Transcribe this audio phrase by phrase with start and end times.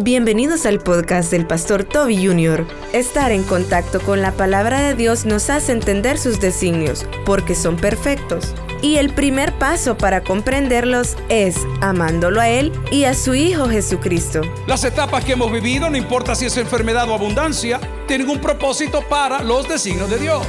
[0.00, 2.64] Bienvenidos al podcast del pastor Toby Jr.
[2.92, 7.76] Estar en contacto con la palabra de Dios nos hace entender sus designios, porque son
[7.76, 8.54] perfectos.
[8.80, 14.42] Y el primer paso para comprenderlos es amándolo a Él y a su Hijo Jesucristo.
[14.68, 19.02] Las etapas que hemos vivido, no importa si es enfermedad o abundancia, tienen un propósito
[19.02, 20.46] para los designios de Dios.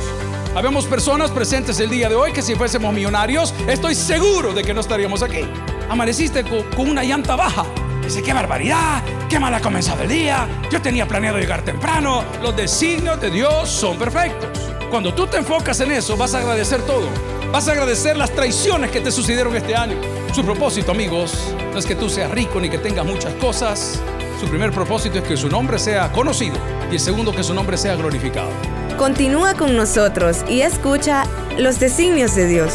[0.54, 4.76] Habemos personas presentes el día de hoy que si fuésemos millonarios, estoy seguro de que
[4.76, 5.42] no estaríamos aquí.
[5.90, 7.66] Amaneciste con, una llanta baja.
[8.10, 9.62] Dice, qué barbaridad, qué mal ha
[10.02, 10.48] el día.
[10.72, 12.24] Yo tenía planeado llegar temprano.
[12.42, 14.50] Los designios de Dios son perfectos.
[14.90, 17.08] Cuando tú te enfocas en eso, vas a agradecer todo.
[17.52, 19.96] Vas a agradecer las traiciones que te sucedieron este año.
[20.34, 24.02] Su propósito, amigos, no es que tú seas rico ni que tengas muchas cosas.
[24.40, 26.58] Su primer propósito es que su nombre sea conocido
[26.90, 28.50] y el segundo que su nombre sea glorificado.
[28.98, 31.26] Continúa con nosotros y escucha
[31.60, 32.74] los designios de Dios.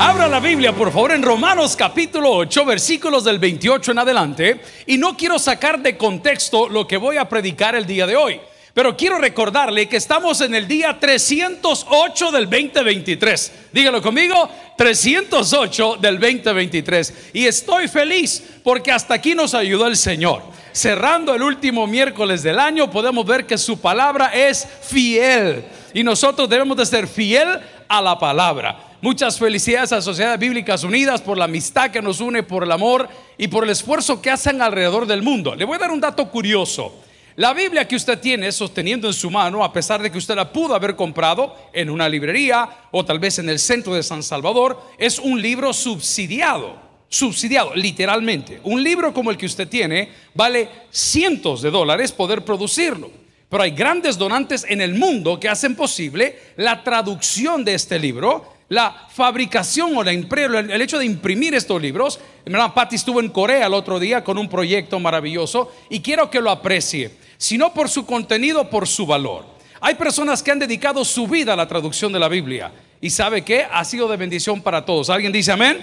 [0.00, 4.60] Abra la Biblia, por favor, en Romanos capítulo 8, versículos del 28 en adelante.
[4.86, 8.40] Y no quiero sacar de contexto lo que voy a predicar el día de hoy.
[8.72, 13.52] Pero quiero recordarle que estamos en el día 308 del 2023.
[13.72, 17.30] Dígalo conmigo, 308 del 2023.
[17.32, 20.44] Y estoy feliz porque hasta aquí nos ayudó el Señor.
[20.70, 25.64] Cerrando el último miércoles del año, podemos ver que su palabra es fiel.
[25.92, 28.87] Y nosotros debemos de ser fiel a la palabra.
[29.00, 33.08] Muchas felicidades a Sociedades Bíblicas Unidas por la amistad que nos une, por el amor
[33.36, 35.54] y por el esfuerzo que hacen alrededor del mundo.
[35.54, 36.92] Le voy a dar un dato curioso.
[37.36, 40.52] La Biblia que usted tiene sosteniendo en su mano, a pesar de que usted la
[40.52, 44.82] pudo haber comprado en una librería o tal vez en el centro de San Salvador,
[44.98, 46.74] es un libro subsidiado.
[47.08, 48.60] Subsidiado, literalmente.
[48.64, 53.12] Un libro como el que usted tiene vale cientos de dólares poder producirlo.
[53.48, 58.57] Pero hay grandes donantes en el mundo que hacen posible la traducción de este libro,
[58.68, 62.20] la fabricación o la el hecho de imprimir estos libros.
[62.44, 66.50] Hermana estuvo en Corea el otro día con un proyecto maravilloso y quiero que lo
[66.50, 69.46] aprecie sino por su contenido, por su valor.
[69.80, 73.42] Hay personas que han dedicado su vida a la traducción de la Biblia y sabe
[73.42, 75.08] que ha sido de bendición para todos.
[75.08, 75.78] ¿Alguien dice amén?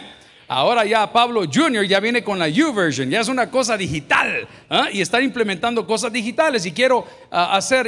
[0.47, 1.85] Ahora ya Pablo Jr.
[1.85, 4.89] ya viene con la U-Version, ya es una cosa digital ¿ah?
[4.91, 7.88] y está implementando cosas digitales y quiero ah, hacer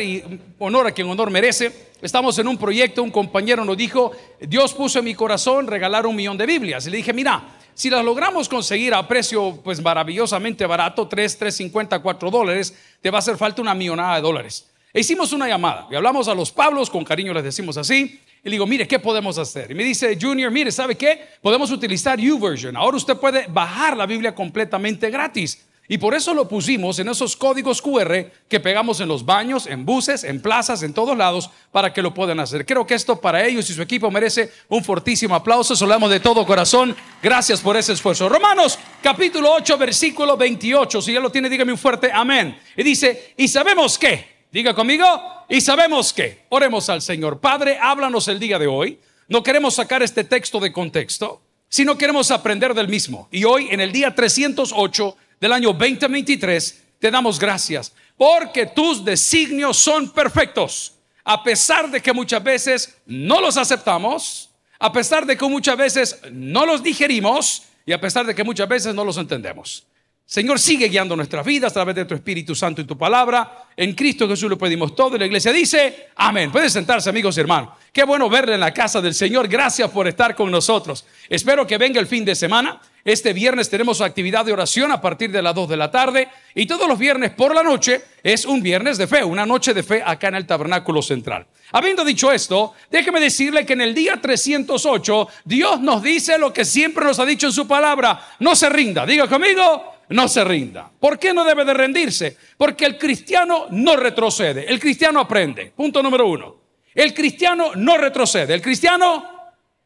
[0.57, 1.87] honor a quien honor merece.
[2.01, 6.15] Estamos en un proyecto, un compañero nos dijo, Dios puso en mi corazón regalar un
[6.15, 6.87] millón de Biblias.
[6.87, 7.43] Y le dije, mira,
[7.75, 13.17] si las logramos conseguir a precio pues maravillosamente barato, 3, 3.50, 4 dólares, te va
[13.17, 14.67] a hacer falta una millonada de dólares.
[14.97, 18.45] E hicimos una llamada y hablamos a los Pablos, con cariño les decimos así, y
[18.45, 19.69] le digo, mire, ¿qué podemos hacer?
[19.69, 21.23] Y me dice, Junior, mire, ¿sabe qué?
[21.39, 22.75] Podemos utilizar YouVersion.
[22.75, 25.63] Ahora usted puede bajar la Biblia completamente gratis.
[25.87, 29.85] Y por eso lo pusimos en esos códigos QR que pegamos en los baños, en
[29.85, 32.65] buses, en plazas, en todos lados, para que lo puedan hacer.
[32.65, 35.75] Creo que esto para ellos y su equipo merece un fortísimo aplauso.
[35.75, 36.95] Solamos de todo corazón.
[37.21, 38.27] Gracias por ese esfuerzo.
[38.29, 41.03] Romanos capítulo 8, versículo 28.
[41.03, 42.57] Si ya lo tiene, dígame un fuerte amén.
[42.75, 45.05] Y dice, y sabemos que, diga conmigo,
[45.47, 47.39] y sabemos que, oremos al Señor.
[47.39, 48.99] Padre, háblanos el día de hoy.
[49.27, 53.27] No queremos sacar este texto de contexto, sino queremos aprender del mismo.
[53.31, 59.77] Y hoy, en el día 308, del año 2023, te damos gracias porque tus designios
[59.77, 60.95] son perfectos.
[61.23, 66.19] A pesar de que muchas veces no los aceptamos, a pesar de que muchas veces
[66.31, 69.85] no los digerimos y a pesar de que muchas veces no los entendemos.
[70.29, 73.63] Señor, sigue guiando nuestras vidas a través de tu Espíritu Santo y tu palabra.
[73.77, 75.15] En Cristo Jesús lo pedimos todo.
[75.15, 76.51] Y la iglesia dice, amén.
[76.51, 77.69] Pueden sentarse, amigos y hermanos.
[77.93, 79.47] Qué bueno verle en la casa del Señor.
[79.47, 81.05] Gracias por estar con nosotros.
[81.29, 82.81] Espero que venga el fin de semana.
[83.05, 86.27] Este viernes tenemos actividad de oración a partir de las 2 de la tarde.
[86.53, 89.81] Y todos los viernes por la noche es un viernes de fe, una noche de
[89.81, 91.47] fe acá en el Tabernáculo Central.
[91.71, 96.65] Habiendo dicho esto, déjeme decirle que en el día 308 Dios nos dice lo que
[96.65, 98.35] siempre nos ha dicho en su palabra.
[98.39, 99.05] No se rinda.
[99.05, 100.89] Diga conmigo no se rinda.
[100.99, 102.37] ¿Por qué no debe de rendirse?
[102.57, 105.71] Porque el cristiano no retrocede, el cristiano aprende.
[105.75, 106.55] Punto número uno.
[106.93, 109.23] El cristiano no retrocede, el cristiano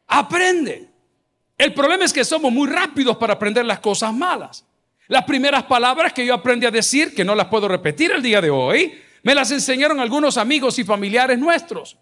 [0.06, 0.88] aprende.
[1.58, 4.64] El problema es que somos muy rápidos para aprender las cosas malas.
[5.08, 8.40] Las primeras palabras que yo aprendí a decir, que no las puedo repetir el día
[8.40, 11.98] de hoy, me las enseñaron algunos amigos y familiares nuestros.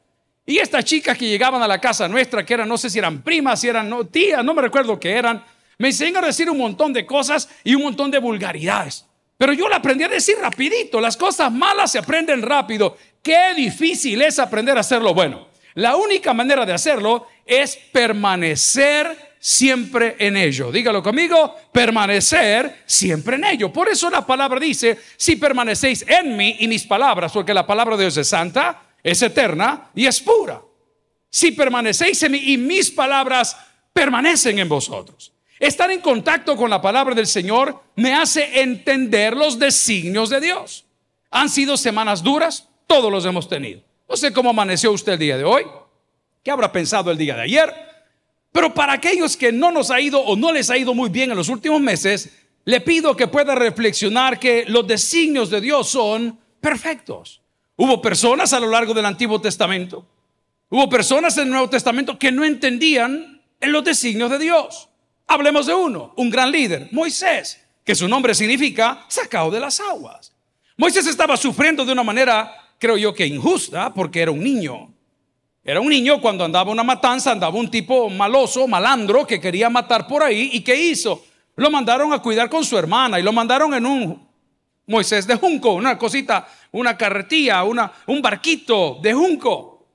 [0.47, 3.23] Y estas chicas que llegaban a la casa nuestra, que eran, no sé si eran
[3.23, 5.45] primas, si eran no, tías, no me recuerdo qué eran,
[5.81, 9.07] me enseñó a decir un montón de cosas y un montón de vulgaridades.
[9.39, 11.01] Pero yo la aprendí a decir rapidito.
[11.01, 12.99] Las cosas malas se aprenden rápido.
[13.23, 15.49] Qué difícil es aprender a hacerlo bueno.
[15.77, 20.71] La única manera de hacerlo es permanecer siempre en ello.
[20.71, 23.73] Dígalo conmigo, permanecer siempre en ello.
[23.73, 27.97] Por eso la palabra dice, si permanecéis en mí y mis palabras, porque la palabra
[27.97, 30.61] de Dios es santa, es eterna y es pura.
[31.31, 33.57] Si permanecéis en mí y mis palabras
[33.95, 35.33] permanecen en vosotros.
[35.61, 40.87] Estar en contacto con la palabra del Señor me hace entender los designios de Dios.
[41.31, 43.83] Han sido semanas duras, todos los hemos tenido.
[44.09, 45.65] No sé cómo amaneció usted el día de hoy,
[46.43, 47.75] qué habrá pensado el día de ayer,
[48.51, 51.31] pero para aquellos que no nos ha ido o no les ha ido muy bien
[51.31, 52.31] en los últimos meses,
[52.65, 57.43] le pido que pueda reflexionar que los designios de Dios son perfectos.
[57.77, 60.07] Hubo personas a lo largo del Antiguo Testamento,
[60.71, 64.90] hubo personas en el Nuevo Testamento que no entendían en los designios de Dios.
[65.33, 70.33] Hablemos de uno, un gran líder, Moisés, que su nombre significa sacado de las aguas.
[70.77, 74.93] Moisés estaba sufriendo de una manera, creo yo que injusta, porque era un niño.
[75.63, 80.09] Era un niño cuando andaba una matanza, andaba un tipo maloso, malandro, que quería matar
[80.09, 80.51] por ahí.
[80.53, 81.25] ¿Y qué hizo?
[81.55, 84.29] Lo mandaron a cuidar con su hermana y lo mandaron en un
[84.89, 89.87] Moisés de junco, una cosita, una carretilla, una, un barquito de junco.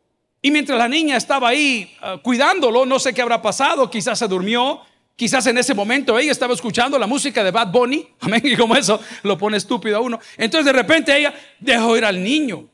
[0.41, 4.29] Y mientras la niña estaba ahí ah, cuidándolo, no sé qué habrá pasado, quizás se
[4.29, 4.79] durmió,
[5.15, 8.75] quizás en ese momento ella estaba escuchando la música de Bad Bunny, amén, y como
[8.75, 10.19] eso lo pone estúpido a uno.
[10.37, 12.67] Entonces de repente ella dejó ir al niño.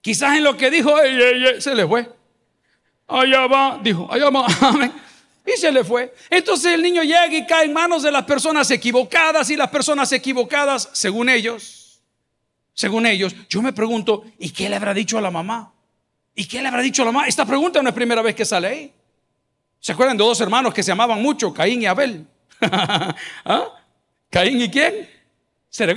[0.00, 0.94] Quizás en lo que dijo,
[1.58, 2.10] se le fue.
[3.06, 4.92] Allá va, dijo, allá va, amén.
[5.46, 6.14] Y se le fue.
[6.30, 10.10] Entonces el niño llega y cae en manos de las personas equivocadas y las personas
[10.12, 12.02] equivocadas, según ellos,
[12.74, 15.72] según ellos, yo me pregunto, ¿y qué le habrá dicho a la mamá?
[16.34, 17.28] ¿Y qué le habrá dicho a la mamá?
[17.28, 18.92] Esta pregunta no es primera vez que sale ahí.
[19.84, 22.26] ¿Se acuerdan de dos hermanos que se amaban mucho, Caín y Abel?
[22.62, 23.68] ¿Ah?
[24.30, 25.06] ¿Caín y quién?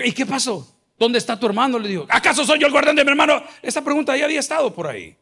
[0.03, 0.67] ¿Y qué pasó?
[0.99, 1.79] ¿Dónde está tu hermano?
[1.79, 3.41] Le dijo, ¿acaso soy yo el guardián de mi hermano?
[3.61, 5.15] Esa pregunta ya había estado por ahí.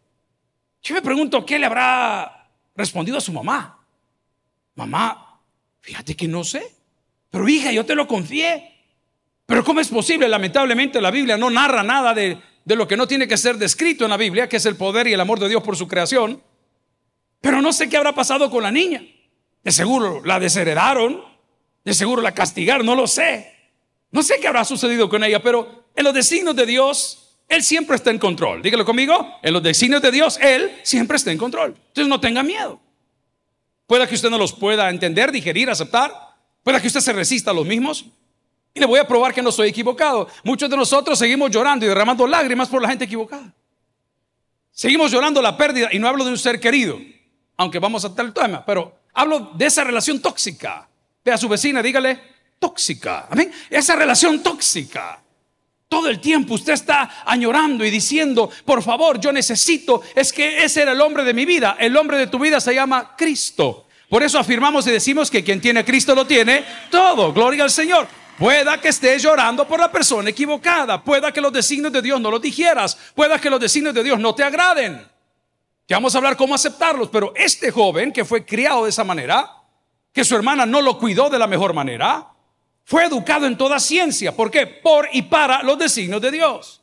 [0.81, 3.85] Yo me pregunto, ¿qué le habrá respondido a su mamá?
[4.73, 5.39] Mamá,
[5.81, 6.65] fíjate que no sé.
[7.29, 8.81] Pero hija, yo te lo confié.
[9.45, 10.27] Pero ¿cómo es posible?
[10.27, 14.05] Lamentablemente la Biblia no narra nada de, de lo que no tiene que ser descrito
[14.05, 16.41] en la Biblia, que es el poder y el amor de Dios por su creación.
[17.45, 19.03] Pero no sé qué habrá pasado con la niña.
[19.63, 21.23] De seguro la desheredaron,
[21.83, 23.53] de seguro la castigaron, no lo sé.
[24.09, 27.97] No sé qué habrá sucedido con ella, pero en los designios de Dios, Él siempre
[27.97, 28.63] está en control.
[28.63, 31.75] Dígalo conmigo, en los designios de Dios, Él siempre está en control.
[31.89, 32.79] Entonces no tenga miedo.
[33.85, 36.11] Pueda que usted no los pueda entender, digerir, aceptar.
[36.63, 38.05] Pueda que usted se resista a los mismos.
[38.73, 40.27] Y le voy a probar que no estoy equivocado.
[40.43, 43.53] Muchos de nosotros seguimos llorando y derramando lágrimas por la gente equivocada.
[44.71, 46.99] Seguimos llorando la pérdida y no hablo de un ser querido,
[47.57, 50.87] aunque vamos a tal tema, pero hablo de esa relación tóxica.
[51.23, 52.19] Ve a su vecina, dígale,
[52.59, 53.27] tóxica.
[53.29, 53.51] Amén.
[53.69, 55.19] Esa relación tóxica.
[55.87, 60.81] Todo el tiempo usted está añorando y diciendo, por favor, yo necesito, es que ese
[60.81, 61.77] era el hombre de mi vida.
[61.79, 63.87] El hombre de tu vida se llama Cristo.
[64.09, 67.33] Por eso afirmamos y decimos que quien tiene Cristo lo tiene todo.
[67.33, 68.07] Gloria al Señor.
[68.37, 71.01] Pueda que estés llorando por la persona equivocada.
[71.03, 72.97] Pueda que los designios de Dios no los dijeras.
[73.15, 75.14] Pueda que los designios de Dios no te agraden.
[75.87, 77.09] Ya vamos a hablar cómo aceptarlos.
[77.09, 79.51] Pero este joven que fue criado de esa manera,
[80.11, 82.27] que su hermana no lo cuidó de la mejor manera,
[82.83, 84.35] fue educado en toda ciencia.
[84.35, 84.67] ¿Por qué?
[84.67, 86.81] Por y para los designios de Dios.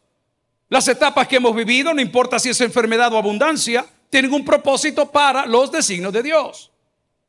[0.68, 5.10] Las etapas que hemos vivido, no importa si es enfermedad o abundancia, tienen un propósito
[5.10, 6.70] para los designios de Dios.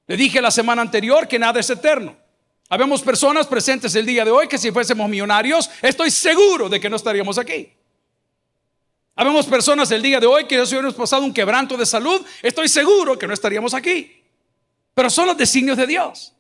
[0.08, 2.16] Le dije la semana anterior que nada es eterno.
[2.70, 6.90] Habemos personas presentes el día de hoy que si fuésemos millonarios, estoy seguro de que
[6.90, 7.72] no estaríamos aquí.
[9.16, 12.68] Habemos personas el día de hoy que si hubiéramos pasado un quebranto de salud, estoy
[12.68, 14.12] seguro que no estaríamos aquí.
[14.94, 16.34] Pero son los designios de Dios.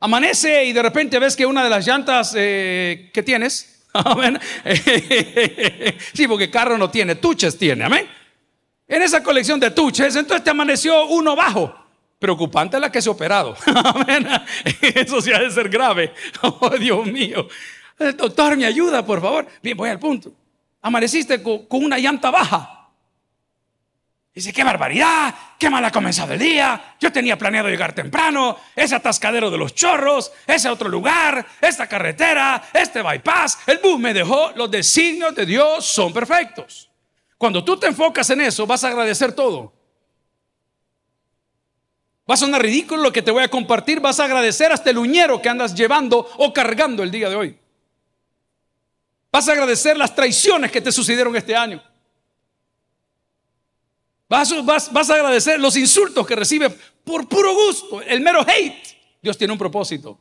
[0.00, 4.38] Amanece y de repente ves que una de las llantas eh, que tienes, amén.
[6.12, 8.08] sí, porque carro no tiene, tuches tiene, amén.
[8.88, 11.86] En esa colección de tuches, entonces te amaneció uno bajo.
[12.18, 13.54] Preocupante la que se ha operado.
[14.82, 16.12] Eso sí ha de ser grave.
[16.42, 17.46] Oh, Dios mío.
[18.16, 19.46] Doctor, me ayuda, por favor.
[19.62, 20.32] Bien, voy al punto.
[20.82, 22.78] Amaneciste con una llanta baja.
[24.38, 26.94] Dice, qué barbaridad, qué mal ha comenzado el día.
[27.00, 28.56] Yo tenía planeado llegar temprano.
[28.76, 33.58] Ese atascadero de los chorros, ese otro lugar, esta carretera, este bypass.
[33.66, 34.52] El bus me dejó.
[34.54, 36.88] Los designios de Dios son perfectos.
[37.36, 39.72] Cuando tú te enfocas en eso, vas a agradecer todo.
[42.30, 43.98] Va a sonar ridículo lo que te voy a compartir.
[43.98, 47.58] Vas a agradecer hasta el uñero que andas llevando o cargando el día de hoy.
[49.30, 51.82] Vas a agradecer las traiciones que te sucedieron este año.
[54.28, 54.52] Vas,
[55.10, 56.70] a agradecer los insultos que recibe
[57.04, 58.96] por puro gusto, el mero hate.
[59.22, 60.18] Dios tiene un propósito.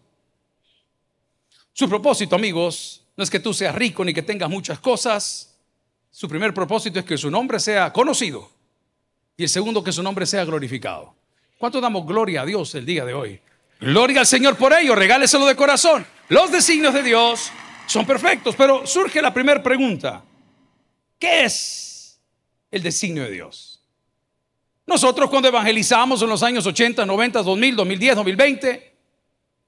[1.73, 5.57] Su propósito, amigos, no es que tú seas rico ni que tengas muchas cosas.
[6.09, 8.49] Su primer propósito es que su nombre sea conocido.
[9.35, 11.13] Y el segundo, que su nombre sea glorificado.
[11.57, 13.39] ¿Cuánto damos gloria a Dios el día de hoy?
[13.79, 16.05] Gloria al Señor por ello, regáleselo de corazón.
[16.29, 17.51] Los designios de Dios
[17.87, 20.23] son perfectos, pero surge la primera pregunta.
[21.17, 22.19] ¿Qué es
[22.69, 23.81] el designio de Dios?
[24.85, 28.97] Nosotros cuando evangelizamos en los años 80, 90, 2000, 2010, 2020,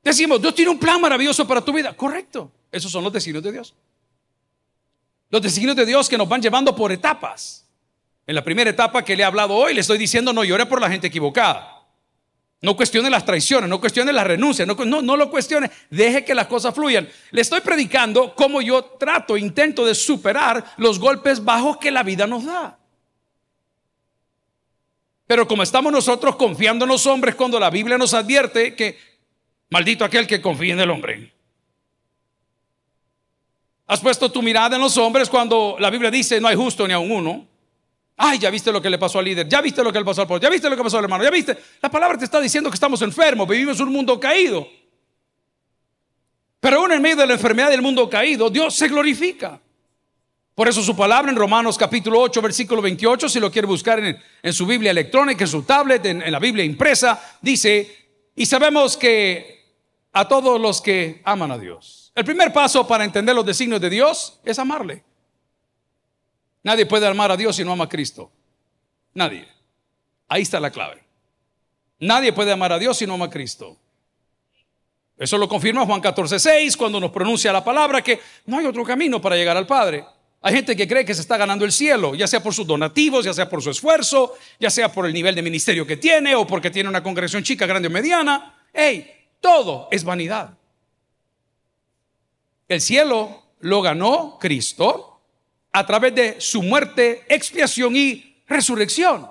[0.04, 1.94] Decimos, Dios tiene un plan maravilloso para tu vida.
[1.96, 2.52] Correcto.
[2.72, 3.74] Esos son los designios de Dios.
[5.30, 7.68] Los designios de Dios que nos van llevando por etapas.
[8.26, 10.80] En la primera etapa que le he hablado hoy, le estoy diciendo, no llore por
[10.80, 11.79] la gente equivocada.
[12.62, 16.76] No cuestione las traiciones, no cuestione las renuncias, no, lo cuestione, deje que las cosas
[16.76, 17.08] fluyan.
[17.32, 22.28] Le estoy predicando cómo yo trato, intento de superar los golpes bajos que la vida
[22.28, 22.78] nos da.
[25.26, 28.98] Pero como estamos nosotros confiando en los hombres cuando la Biblia nos advierte que
[29.70, 31.34] maldito aquel que confía en el hombre.
[33.88, 36.94] Has puesto tu mirada en los hombres cuando la Biblia dice no hay justo ni
[36.94, 37.48] a uno.
[38.22, 40.22] Ay, ya viste lo que le pasó al líder, ya viste lo que le pasó
[40.22, 41.58] al pueblo, ya viste lo que pasó al hermano, ya viste.
[41.82, 44.68] La palabra te está diciendo que estamos enfermos, vivimos en un mundo caído.
[46.60, 49.62] Pero aún en medio de la enfermedad del mundo caído, Dios se glorifica.
[50.54, 54.54] Por eso su palabra en Romanos capítulo 8, versículo 28, si lo quiere buscar en,
[54.54, 59.60] su Biblia electrónica, en su tablet, en la Biblia impresa, dice, y sabemos que
[60.12, 62.12] a todos los que aman a Dios.
[62.16, 65.06] El primer paso para entender los designios de Dios es amarle.
[66.64, 68.32] Nadie puede amar a Dios si no ama a Cristo.
[69.14, 69.48] Nadie.
[70.28, 71.04] Ahí está la clave.
[72.00, 73.78] Nadie puede amar a Dios si no ama a Cristo.
[75.18, 78.86] Eso lo confirma Juan 14, 6 cuando nos pronuncia la palabra que no hay otro
[78.86, 80.06] camino para llegar al Padre.
[80.42, 83.26] Hay gente que cree que se está ganando el cielo, ya sea por sus donativos,
[83.26, 86.48] ya sea por su esfuerzo, ya sea por el nivel de ministerio que tiene o
[86.48, 88.64] porque tiene una congregación chica, grande o mediana.
[88.74, 89.12] Hey,
[89.42, 90.58] todo es vanidad.
[92.70, 95.19] El cielo lo ganó Cristo
[95.72, 99.30] a través de su muerte, expiación y resurrección.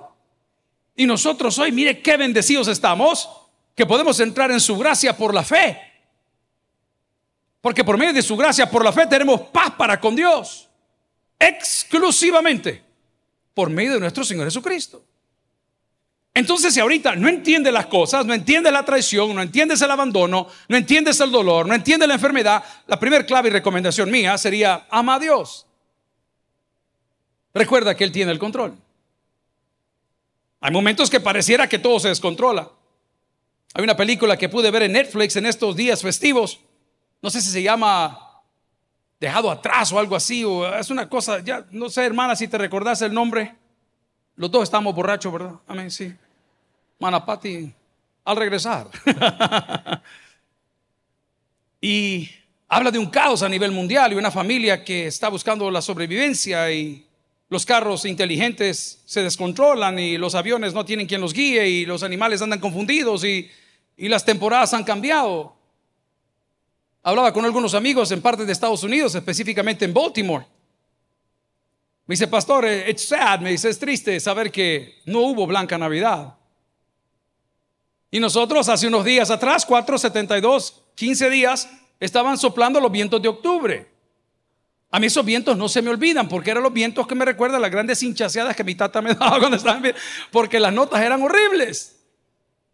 [0.95, 3.29] Y nosotros hoy, mire qué bendecidos estamos,
[3.75, 5.79] que podemos entrar en su gracia por la fe.
[7.61, 10.69] Porque por medio de su gracia, por la fe, tenemos paz para con Dios.
[11.37, 12.83] Exclusivamente
[13.53, 15.03] por medio de nuestro Señor Jesucristo.
[16.33, 20.47] Entonces, si ahorita no entiende las cosas, no entiende la traición, no entiendes el abandono,
[20.67, 24.87] no entiendes el dolor, no entiende la enfermedad, la primera clave y recomendación mía sería
[24.89, 25.65] ama a Dios.
[27.53, 28.75] Recuerda que Él tiene el control.
[30.61, 32.69] Hay momentos que pareciera que todo se descontrola.
[33.73, 36.59] Hay una película que pude ver en Netflix en estos días festivos.
[37.21, 38.25] No sé si se llama
[39.19, 40.43] Dejado atrás o algo así.
[40.43, 43.55] O es una cosa, ya no sé, hermana, si te recordás el nombre.
[44.35, 45.55] Los dos estamos borrachos, ¿verdad?
[45.67, 46.13] Amén, sí.
[46.99, 47.73] Manapati,
[48.25, 48.87] al regresar.
[51.81, 52.29] y
[52.67, 56.71] habla de un caos a nivel mundial y una familia que está buscando la sobrevivencia
[56.71, 57.08] y
[57.49, 62.03] los carros inteligentes se descontrolan y los aviones no tienen quien los guíe y los
[62.03, 63.49] animales andan confundidos y,
[63.97, 65.57] las temporadas han cambiado.
[67.03, 70.45] Hablaba con algunos amigos en parte de Estados Unidos, específicamente en Baltimore.
[72.05, 75.77] Me dice, pastor, eh, it's sad, me dice, es triste saber que no hubo Blanca
[75.77, 76.33] Navidad.
[78.09, 83.98] Y nosotros hace unos días atrás, 472, 15 días, estaban soplando los vientos de octubre.
[84.91, 87.61] A mí esos vientos no se me olvidan porque eran los vientos que me recuerdan
[87.61, 89.95] las grandes hinchaseadas que mi tata me daba cuando estaban bien,
[90.31, 91.95] porque las notas eran horribles.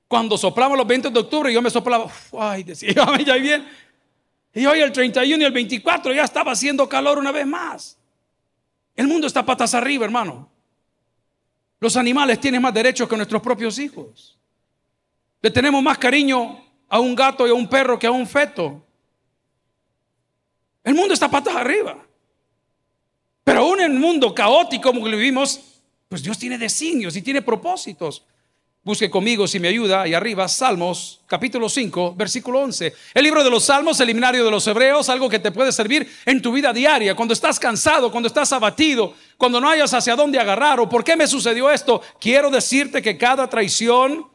[0.08, 2.94] Cuando soplamos los 20 de octubre, yo me soplaba, ay, decía,
[3.26, 3.68] ya bien.
[4.54, 7.98] Y hoy el 31 y el 24 ya estaba haciendo calor una vez más.
[8.96, 10.50] El mundo está patas arriba, hermano.
[11.82, 14.40] Los animales tienen más derechos que nuestros propios hijos.
[15.42, 18.82] Le tenemos más cariño a un gato y a un perro que a un feto.
[20.84, 22.05] El mundo está patas arriba.
[23.46, 25.62] Pero aún en un mundo caótico como que vivimos,
[26.10, 28.24] pues Dios tiene designios y tiene propósitos.
[28.84, 32.94] Busque conmigo si me ayuda ahí arriba, Salmos capítulo 5, versículo 11.
[33.14, 36.42] El libro de los Salmos, el de los Hebreos, algo que te puede servir en
[36.42, 40.80] tu vida diaria, cuando estás cansado, cuando estás abatido, cuando no hayas hacia dónde agarrar
[40.80, 42.02] o por qué me sucedió esto.
[42.20, 44.28] Quiero decirte que cada traición,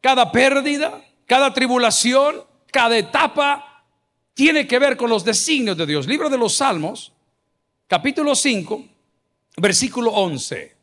[0.00, 3.84] cada pérdida, cada tribulación, cada etapa
[4.32, 6.06] tiene que ver con los designios de Dios.
[6.06, 7.13] Libro de los Salmos,
[7.94, 8.84] capítulo 5,
[9.58, 10.76] versículo 11.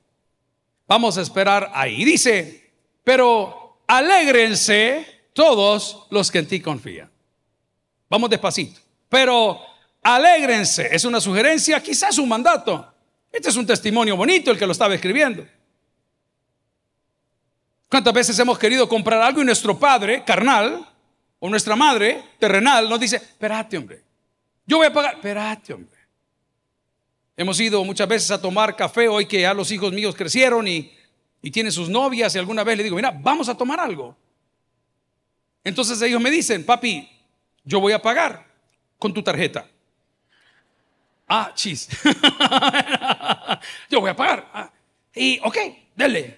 [0.88, 2.06] Vamos a esperar ahí.
[2.06, 2.72] Dice,
[3.04, 7.12] pero alégrense todos los que en ti confían.
[8.10, 8.80] Vamos despacito.
[9.10, 9.60] Pero
[10.02, 10.88] alégrense.
[10.90, 12.94] Es una sugerencia, quizás un mandato.
[13.30, 15.46] Este es un testimonio bonito el que lo estaba escribiendo.
[17.90, 20.88] ¿Cuántas veces hemos querido comprar algo y nuestro padre carnal
[21.40, 24.02] o nuestra madre terrenal nos dice, espérate hombre,
[24.66, 25.91] yo voy a pagar, espérate hombre.
[27.42, 30.94] Hemos ido muchas veces a tomar café hoy que ya los hijos míos crecieron y,
[31.42, 34.16] y tienen sus novias y alguna vez le digo, mira, vamos a tomar algo.
[35.64, 37.10] Entonces ellos me dicen, papi,
[37.64, 38.46] yo voy a pagar
[39.00, 39.68] con tu tarjeta.
[41.28, 41.90] Ah, chis.
[43.90, 44.48] yo voy a pagar.
[44.54, 44.72] Ah,
[45.16, 45.58] y, ok,
[45.96, 46.38] dele.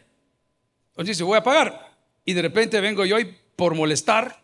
[0.91, 1.97] Entonces dice, voy a pagar.
[2.23, 3.25] Y de repente vengo yo y
[3.57, 4.41] por molestar,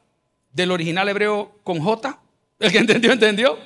[0.51, 2.19] del original hebreo con J.
[2.59, 3.57] El que entendió, entendió.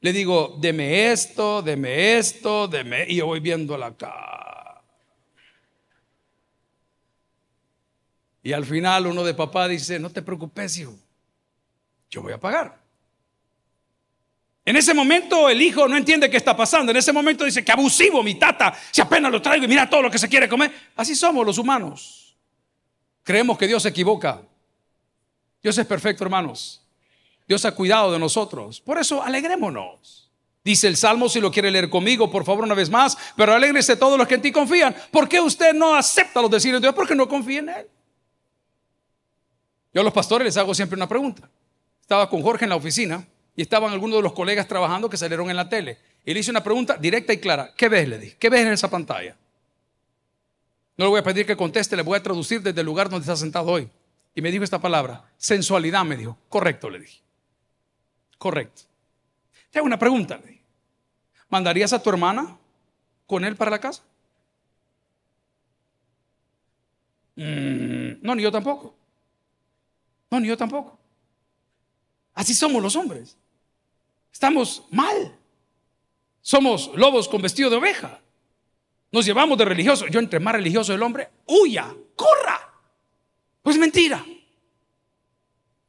[0.00, 3.06] Le digo, deme esto, deme esto, deme.
[3.08, 3.94] Y yo voy viendo la.
[8.42, 10.94] Y al final uno de papá dice, no te preocupes, hijo.
[12.08, 12.78] Yo voy a pagar.
[14.64, 16.90] En ese momento el hijo no entiende qué está pasando.
[16.90, 20.02] En ese momento dice que abusivo mi tata, si apenas lo traigo y mira todo
[20.02, 20.72] lo que se quiere comer.
[20.94, 22.36] Así somos los humanos.
[23.24, 24.42] Creemos que Dios se equivoca.
[25.60, 26.85] Dios es perfecto, hermanos.
[27.46, 28.80] Dios ha cuidado de nosotros.
[28.80, 30.30] Por eso alegrémonos.
[30.64, 33.16] Dice el Salmo, si lo quiere leer conmigo, por favor, una vez más.
[33.36, 34.96] Pero alégrese todos los que en ti confían.
[35.12, 36.94] ¿Por qué usted no acepta los designios de Dios?
[36.94, 37.86] Porque no confía en Él.
[39.94, 41.48] Yo a los pastores les hago siempre una pregunta.
[42.00, 43.24] Estaba con Jorge en la oficina
[43.54, 45.98] y estaban algunos de los colegas trabajando que salieron en la tele.
[46.24, 47.72] Y le hice una pregunta directa y clara.
[47.76, 48.08] ¿Qué ves?
[48.08, 48.36] Le dije.
[48.36, 49.36] ¿Qué ves en esa pantalla?
[50.96, 53.22] No le voy a pedir que conteste, le voy a traducir desde el lugar donde
[53.22, 53.88] está sentado hoy.
[54.34, 56.36] Y me dijo esta palabra, sensualidad, me dijo.
[56.48, 57.25] Correcto, le dije.
[58.38, 58.82] Correcto.
[59.70, 60.40] Te hago una pregunta.
[61.48, 62.56] ¿Mandarías a tu hermana
[63.26, 64.02] con él para la casa?
[67.36, 68.94] Mm, no, ni yo tampoco.
[70.30, 70.98] No, ni yo tampoco.
[72.34, 73.36] Así somos los hombres.
[74.32, 75.36] Estamos mal.
[76.40, 78.20] Somos lobos con vestido de oveja.
[79.12, 80.06] Nos llevamos de religioso.
[80.08, 82.72] Yo entre más religioso el hombre, huya, corra.
[83.62, 84.24] Pues mentira.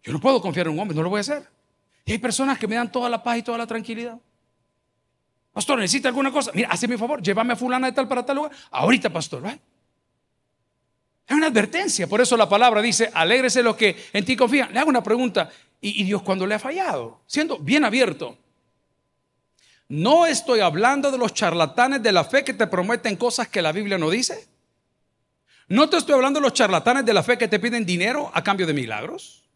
[0.03, 1.56] Yo no puedo confiar en un hombre, no lo voy a hacer.
[2.07, 4.17] Y hay personas que me dan toda la paz y toda la tranquilidad.
[5.51, 6.51] Pastor, ¿necesita alguna cosa?
[6.53, 8.51] Mira, hazme mi favor, llévame a fulana de tal para tal lugar.
[8.71, 9.51] Ahorita, pastor, ¿va?
[9.51, 12.07] Es una advertencia.
[12.07, 14.71] Por eso la palabra dice, alégrese los que en ti confían.
[14.71, 15.49] Le hago una pregunta.
[15.81, 17.19] ¿Y, Dios cuando le ha fallado?
[17.27, 18.37] Siendo bien abierto.
[19.89, 23.73] No estoy hablando de los charlatanes de la fe que te prometen cosas que la
[23.73, 24.47] Biblia no dice.
[25.67, 28.41] No te estoy hablando de los charlatanes de la fe que te piden dinero a
[28.41, 29.46] cambio de milagros.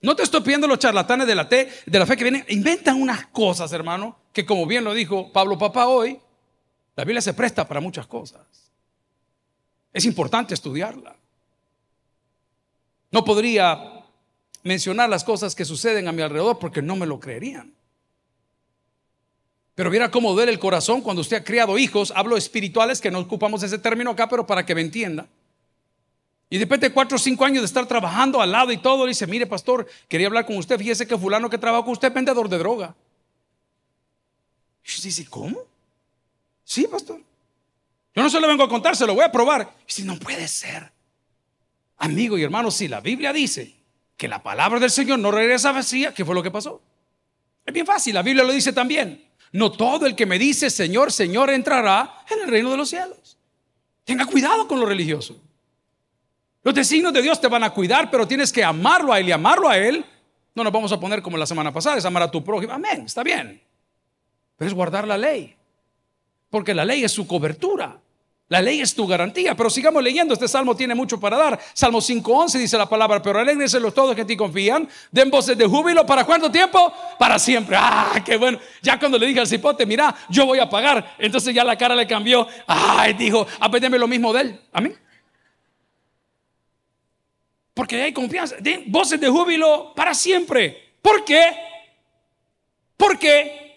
[0.00, 3.26] No te estoy pidiendo los charlatanes de la, de la fe que vienen, inventan unas
[3.26, 6.18] cosas, hermano, que como bien lo dijo Pablo Papá hoy,
[6.94, 8.42] la Biblia se presta para muchas cosas.
[9.92, 11.16] Es importante estudiarla.
[13.10, 14.04] No podría
[14.62, 17.72] mencionar las cosas que suceden a mi alrededor porque no me lo creerían.
[19.74, 23.20] Pero viera cómo duele el corazón cuando usted ha criado hijos, hablo espirituales, que no
[23.20, 25.28] ocupamos ese término acá, pero para que me entienda.
[26.50, 29.26] Y después de cuatro o cinco años de estar trabajando al lado y todo, dice,
[29.26, 32.48] mire pastor, quería hablar con usted, fíjese que fulano que trabaja con usted es vendedor
[32.48, 32.94] de droga.
[34.82, 35.58] Y dice, ¿cómo?
[36.64, 37.20] Sí, pastor.
[38.14, 39.74] Yo no se lo vengo a contar, se lo voy a probar.
[39.86, 40.90] Y si no puede ser.
[41.98, 43.74] Amigo y hermano, si la Biblia dice
[44.16, 46.80] que la palabra del Señor no regresa vacía, ¿qué fue lo que pasó?
[47.66, 49.28] Es bien fácil, la Biblia lo dice también.
[49.52, 53.36] No todo el que me dice Señor, Señor entrará en el reino de los cielos.
[54.04, 55.38] Tenga cuidado con lo religioso.
[56.62, 59.32] Los designios de Dios te van a cuidar, pero tienes que amarlo a Él y
[59.32, 60.04] amarlo a Él.
[60.54, 62.72] No nos vamos a poner como la semana pasada, es amar a tu prójimo.
[62.72, 63.62] Amén, está bien.
[64.56, 65.54] Pero es guardar la ley.
[66.50, 68.00] Porque la ley es su cobertura.
[68.48, 71.60] La ley es tu garantía, pero sigamos leyendo, este salmo tiene mucho para dar.
[71.74, 75.56] Salmo 5.11 dice la palabra, pero alegrense los todos que en ti confían, den voces
[75.58, 76.90] de júbilo, ¿para cuánto tiempo?
[77.18, 77.76] Para siempre.
[77.78, 78.58] Ah, qué bueno.
[78.80, 81.94] Ya cuando le dije al cipote, mira, yo voy a pagar, entonces ya la cara
[81.94, 82.48] le cambió.
[82.66, 84.60] Ay, dijo, apéndeme lo mismo de él.
[84.72, 84.98] Amén.
[87.78, 90.94] Porque hay confianza, den voces de júbilo para siempre.
[91.00, 91.56] ¿Por qué?
[92.96, 93.76] ¿Por qué?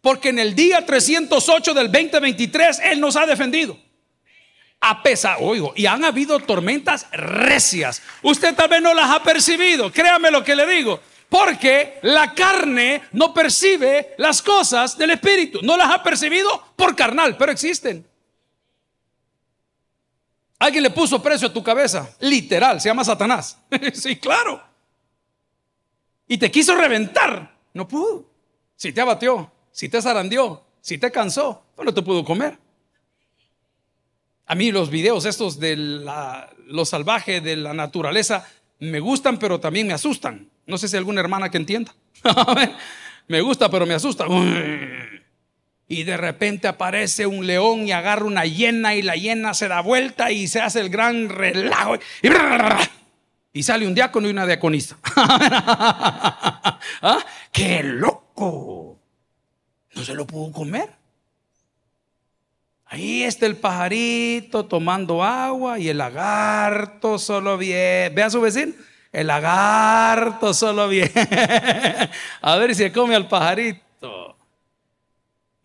[0.00, 3.78] Porque en el día 308 del 2023 Él nos ha defendido.
[4.80, 8.00] A pesar, oigo, y han habido tormentas recias.
[8.22, 9.92] Usted tal vez no las ha percibido.
[9.92, 10.98] Créame lo que le digo.
[11.28, 15.60] Porque la carne no percibe las cosas del Espíritu.
[15.60, 18.06] No las ha percibido por carnal, pero existen.
[20.64, 22.08] Alguien le puso precio a tu cabeza.
[22.20, 23.58] Literal, se llama Satanás.
[23.92, 24.62] sí, claro.
[26.26, 27.54] Y te quiso reventar.
[27.74, 28.24] No pudo.
[28.74, 32.56] Si te abatió si te zarandeó, si te cansó, pues no te pudo comer.
[34.46, 38.48] A mí los videos estos de lo salvaje de la naturaleza
[38.78, 40.48] me gustan, pero también me asustan.
[40.64, 41.94] No sé si hay alguna hermana que entienda.
[43.28, 44.26] me gusta, pero me asusta.
[45.86, 49.80] Y de repente aparece un león y agarra una hiena y la hiena se da
[49.80, 51.96] vuelta y se hace el gran relajo.
[53.52, 54.96] Y, sale un diácono y una diaconista.
[57.02, 57.18] ¿Ah?
[57.52, 58.98] ¡Qué loco!
[59.94, 60.90] no se lo pudo comer.
[62.86, 68.10] Ahí está el pajarito tomando agua y el lagarto solo viene.
[68.10, 68.72] Ve a su vecino.
[69.12, 71.12] El lagarto solo viene.
[72.40, 74.33] a ver si come al pajarito.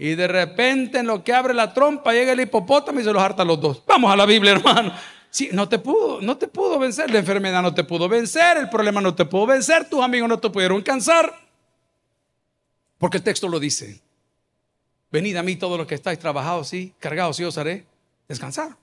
[0.01, 3.21] Y de repente en lo que abre la trompa llega el hipopótamo y se los
[3.21, 3.83] harta a los dos.
[3.85, 4.93] Vamos a la Biblia, hermano.
[5.29, 7.11] Sí, no te pudo, no te pudo vencer.
[7.11, 10.39] La enfermedad no te pudo vencer, el problema no te pudo vencer, tus amigos no
[10.39, 11.37] te pudieron cansar.
[12.97, 13.99] Porque el texto lo dice.
[15.11, 17.85] Venid a mí todos los que estáis trabajados, sí, cargados, y os haré
[18.29, 18.77] descansar.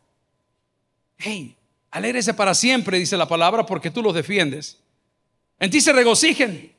[1.17, 1.57] Hey,
[1.91, 4.79] alégrese para siempre, dice la palabra, porque tú los defiendes.
[5.59, 6.75] En ti se regocijen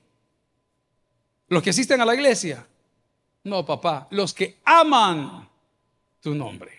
[1.48, 2.68] los que asisten a la iglesia.
[3.48, 5.48] No, papá, los que aman
[6.22, 6.72] tu nombre.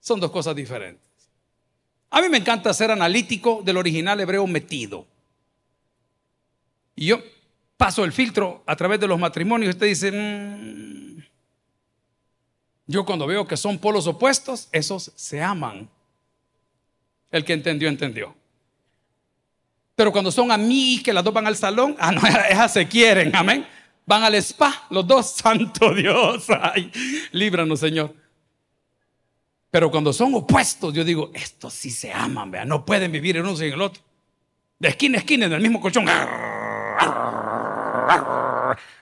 [0.00, 1.06] Son dos cosas diferentes.
[2.10, 5.06] A mí me encanta ser analítico del original hebreo metido.
[6.96, 7.22] Y yo
[7.76, 11.22] paso el filtro a través de los matrimonios usted dice, mm,
[12.88, 15.88] yo cuando veo que son polos opuestos, esos se aman.
[17.30, 18.34] El que entendió, entendió.
[19.94, 23.36] Pero cuando son amigos que las dos van al salón, ah, no, esas se quieren,
[23.36, 23.77] amén.
[24.08, 26.46] Van al spa, los dos, santo Dios.
[26.48, 26.90] Ay,
[27.32, 28.14] líbranos, Señor.
[29.70, 33.42] Pero cuando son opuestos, yo digo, estos sí se aman, vean, no pueden vivir en
[33.42, 34.02] uno sin el otro.
[34.78, 36.06] De esquina a esquina, en el mismo colchón.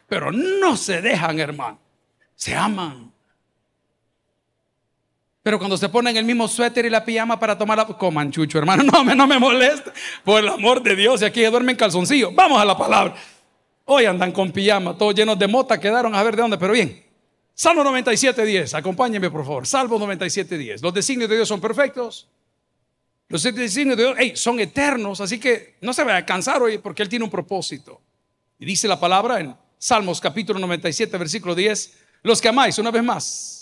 [0.09, 1.79] Pero no se dejan, hermano.
[2.35, 3.13] Se aman.
[5.45, 7.87] Pero cuando se ponen el mismo suéter y la pijama para tomar la...
[7.87, 8.83] Coman chucho, hermano.
[8.83, 9.93] No no me molesta.
[10.25, 11.23] Por el amor de Dios.
[11.23, 12.33] Y aquí duermen en calzoncillo.
[12.33, 13.15] Vamos a la palabra.
[13.87, 15.81] Hoy andan con pijama, todos llenos de mota.
[15.81, 17.05] Quedaron a ver de dónde, pero bien.
[17.55, 18.79] Salmo 97.10.
[18.79, 19.67] Acompáñenme, por favor.
[19.67, 20.83] Salmo 97.10.
[20.83, 22.29] Los designios de Dios son perfectos.
[23.29, 25.21] Los designios de Dios son eternos.
[25.21, 28.01] Así que no se va a cansar hoy porque Él tiene un propósito.
[28.59, 31.99] Y dice la palabra en Salmos capítulo 97, versículo 10.
[32.23, 33.57] Los que amáis, una vez más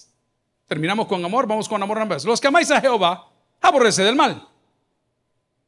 [0.66, 2.24] Terminamos con amor, vamos con amor una vez.
[2.24, 4.48] Los que amáis a Jehová, aborrece del mal.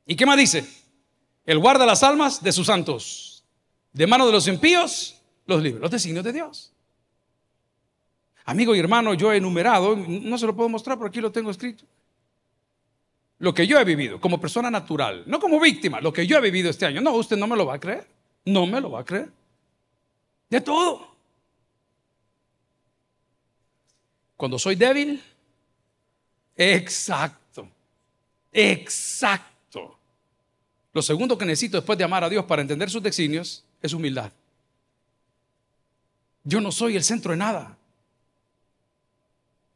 [0.06, 0.66] ¿Y qué más dice?
[1.44, 3.36] Él guarda las almas de sus santos.
[3.96, 5.80] De mano de los impíos, los libres.
[5.80, 6.70] Los designios de Dios.
[8.44, 11.50] Amigo y hermano, yo he enumerado, no se lo puedo mostrar, pero aquí lo tengo
[11.50, 11.85] escrito.
[13.38, 16.42] Lo que yo he vivido como persona natural, no como víctima, lo que yo he
[16.42, 17.00] vivido este año.
[17.00, 18.06] No, usted no me lo va a creer.
[18.44, 19.30] No me lo va a creer.
[20.50, 21.16] De todo.
[24.37, 25.22] Cuando soy débil,
[26.54, 27.66] exacto,
[28.52, 29.98] exacto.
[30.92, 34.31] Lo segundo que necesito después de amar a Dios para entender sus designios es humildad.
[36.44, 37.77] Yo no soy el centro de nada.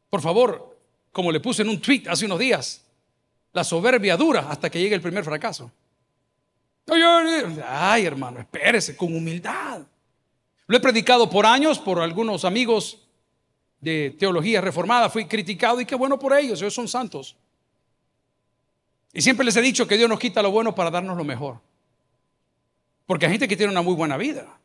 [0.09, 0.77] Por favor,
[1.11, 2.81] como le puse en un tweet hace unos días,
[3.53, 5.71] la soberbia dura hasta que llegue el primer fracaso.
[7.67, 9.81] Ay, hermano, espérese, con humildad.
[10.67, 12.99] Lo he predicado por años por algunos amigos
[13.79, 17.35] de teología reformada, fui criticado y qué bueno por ellos, ellos son santos.
[19.13, 21.59] Y siempre les he dicho que Dios nos quita lo bueno para darnos lo mejor.
[23.05, 24.57] Porque hay gente que tiene una muy buena vida.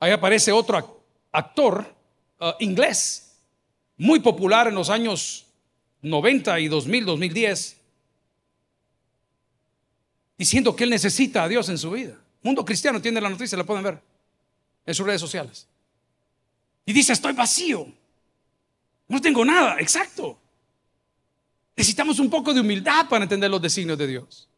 [0.00, 1.94] Ahí aparece otro actor
[2.40, 3.36] uh, inglés,
[3.96, 5.46] muy popular en los años
[6.02, 7.76] 90 y 2000, 2010,
[10.36, 12.18] diciendo que él necesita a Dios en su vida.
[12.42, 14.00] Mundo cristiano tiene la noticia, la pueden ver
[14.84, 15.66] en sus redes sociales.
[16.84, 17.86] Y dice, estoy vacío.
[19.08, 20.38] No tengo nada, exacto.
[21.76, 24.48] Necesitamos un poco de humildad para entender los designios de Dios.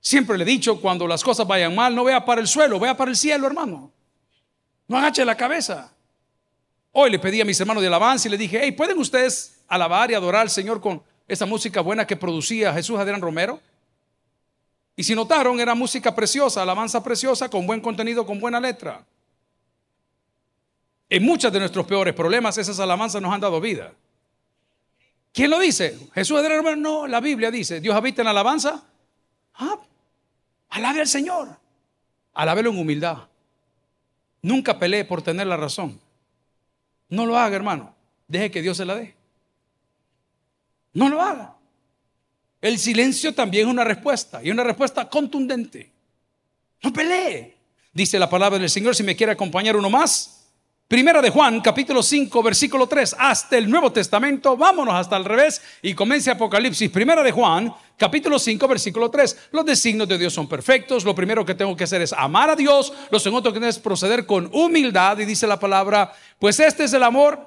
[0.00, 2.96] Siempre le he dicho, cuando las cosas vayan mal, no vea para el suelo, vea
[2.96, 3.92] para el cielo, hermano.
[4.88, 5.92] No agache la cabeza.
[6.92, 10.10] Hoy le pedí a mis hermanos de alabanza y le dije, hey, ¿pueden ustedes alabar
[10.10, 13.60] y adorar al Señor con esa música buena que producía Jesús Adrián Romero?
[14.96, 19.04] Y si notaron, era música preciosa, alabanza preciosa, con buen contenido, con buena letra.
[21.08, 23.92] En muchos de nuestros peores problemas, esas alabanzas nos han dado vida.
[25.32, 25.98] ¿Quién lo dice?
[26.14, 26.76] Jesús de hermano.
[26.76, 28.82] No, la Biblia dice, Dios habita en la alabanza.
[29.54, 29.78] Ah,
[30.70, 31.58] alabe al Señor.
[32.32, 33.18] Alábelo en humildad.
[34.42, 36.00] Nunca pelee por tener la razón.
[37.08, 37.94] No lo haga, hermano.
[38.28, 39.14] Deje que Dios se la dé.
[40.94, 41.54] No lo haga.
[42.60, 45.90] El silencio también es una respuesta y una respuesta contundente.
[46.82, 47.56] No pelee.
[47.92, 50.40] Dice la palabra del Señor, si me quiere acompañar uno más.
[50.86, 55.62] Primera de Juan, capítulo 5, versículo 3, hasta el Nuevo Testamento, vámonos hasta el revés
[55.82, 56.90] y comience Apocalipsis.
[56.90, 59.50] Primera de Juan, capítulo 5, versículo 3.
[59.52, 61.04] Los designios de Dios son perfectos.
[61.04, 62.94] Lo primero que tengo que hacer es amar a Dios.
[63.10, 65.18] Lo segundo que es proceder con humildad.
[65.18, 67.46] Y dice la palabra, pues este es el amor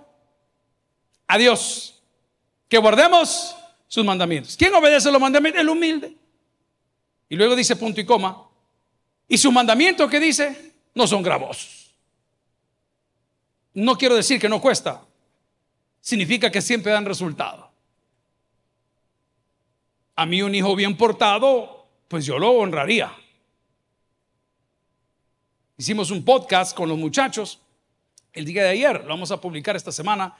[1.27, 2.03] a Dios.
[2.69, 3.55] Que guardemos
[3.87, 4.55] sus mandamientos.
[4.55, 5.59] ¿Quién obedece los mandamientos?
[5.59, 6.15] El humilde.
[7.29, 8.47] Y luego dice punto y coma.
[9.27, 11.95] Y sus mandamientos que dice no son gravosos.
[13.73, 15.01] No quiero decir que no cuesta.
[15.99, 17.72] Significa que siempre dan resultado.
[20.15, 23.11] A mí un hijo bien portado, pues yo lo honraría.
[25.77, 27.59] Hicimos un podcast con los muchachos
[28.33, 30.35] el día de ayer, lo vamos a publicar esta semana.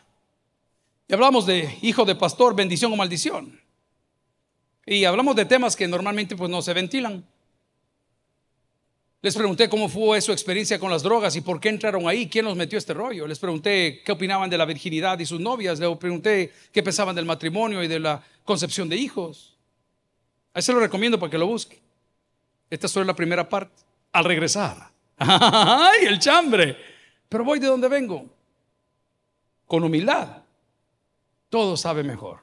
[1.08, 3.60] Y hablamos de hijo de pastor, bendición o maldición.
[4.86, 7.24] Y hablamos de temas que normalmente pues no se ventilan.
[9.22, 12.44] Les pregunté cómo fue su experiencia con las drogas y por qué entraron ahí, quién
[12.44, 13.26] los metió este rollo.
[13.26, 15.80] Les pregunté qué opinaban de la virginidad y sus novias.
[15.80, 19.53] Les pregunté qué pensaban del matrimonio y de la concepción de hijos.
[20.54, 21.82] A se lo recomiendo para que lo busque.
[22.70, 23.82] Esta es solo la primera parte.
[24.12, 24.90] Al regresar.
[25.18, 26.78] ¡Ay, el chambre!
[27.28, 28.26] Pero voy de donde vengo.
[29.66, 30.44] Con humildad.
[31.50, 32.40] Todo sabe mejor.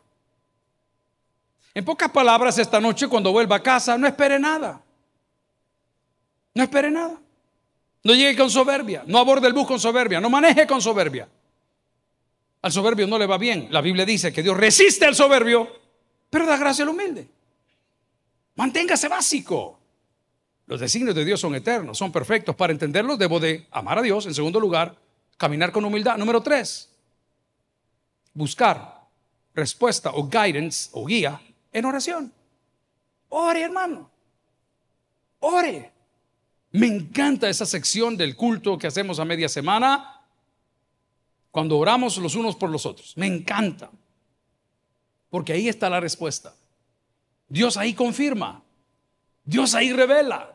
[1.72, 4.82] En pocas palabras, esta noche cuando vuelva a casa, no espere nada.
[6.54, 7.16] No espere nada.
[8.02, 9.04] No llegue con soberbia.
[9.06, 10.20] No aborde el bus con soberbia.
[10.20, 11.28] No maneje con soberbia.
[12.62, 13.68] Al soberbio no le va bien.
[13.70, 15.68] La Biblia dice que Dios resiste al soberbio,
[16.28, 17.28] pero da gracia al humilde.
[18.56, 19.78] Manténgase básico.
[20.66, 22.54] Los designios de Dios son eternos, son perfectos.
[22.54, 24.26] Para entenderlos debo de amar a Dios.
[24.26, 24.96] En segundo lugar,
[25.36, 26.16] caminar con humildad.
[26.16, 26.90] Número tres,
[28.34, 29.00] buscar
[29.54, 31.40] respuesta o guidance o guía
[31.72, 32.32] en oración.
[33.30, 34.10] Ore, hermano.
[35.40, 35.92] Ore.
[36.72, 40.20] Me encanta esa sección del culto que hacemos a media semana
[41.50, 43.16] cuando oramos los unos por los otros.
[43.16, 43.90] Me encanta.
[45.30, 46.54] Porque ahí está la respuesta.
[47.50, 48.62] Dios ahí confirma.
[49.44, 50.54] Dios ahí revela.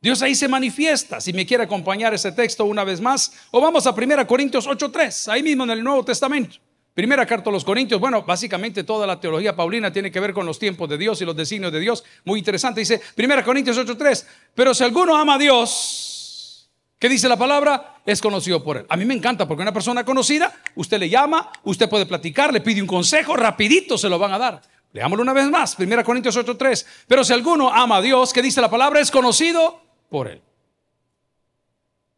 [0.00, 1.20] Dios ahí se manifiesta.
[1.20, 5.28] Si me quiere acompañar ese texto una vez más, o vamos a 1 Corintios 8:3,
[5.28, 6.56] ahí mismo en el Nuevo Testamento.
[6.94, 10.46] Primera carta a los Corintios, bueno, básicamente toda la teología paulina tiene que ver con
[10.46, 12.04] los tiempos de Dios y los designios de Dios.
[12.24, 17.36] Muy interesante, dice Primera Corintios 8:3, pero si alguno ama a Dios, ¿qué dice la
[17.36, 17.96] palabra?
[18.06, 18.86] Es conocido por él.
[18.88, 22.60] A mí me encanta porque una persona conocida, usted le llama, usted puede platicar, le
[22.60, 24.71] pide un consejo, rapidito se lo van a dar.
[24.92, 28.60] Leámoslo una vez más, Primera Corintios 8:3, pero si alguno ama a Dios, ¿qué dice
[28.60, 29.00] la palabra?
[29.00, 30.42] Es conocido por él.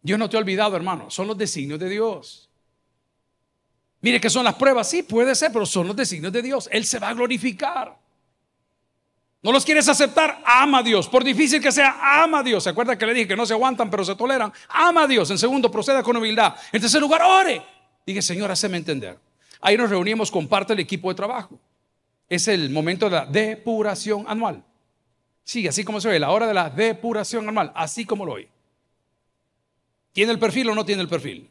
[0.02, 2.50] Yo no te he olvidado, hermano, son los designios de Dios.
[4.00, 6.68] Mire que son las pruebas, sí, puede ser, pero son los designios de Dios.
[6.70, 7.96] Él se va a glorificar.
[9.40, 11.08] No los quieres aceptar, ama a Dios.
[11.08, 12.64] Por difícil que sea, ama a Dios.
[12.64, 14.52] ¿Se acuerda que le dije que no se aguantan, pero se toleran?
[14.68, 15.30] Ama a Dios.
[15.30, 16.54] En segundo, proceda con humildad.
[16.72, 17.62] En tercer lugar, ore.
[18.06, 19.18] Dije, Señor, haceme entender.
[19.60, 21.58] Ahí nos reunimos con parte del equipo de trabajo.
[22.28, 24.64] Es el momento de la depuración anual.
[25.44, 28.48] Sí, así como se ve, la hora de la depuración anual, así como lo oye.
[30.12, 31.50] ¿Tiene el perfil o no tiene el perfil?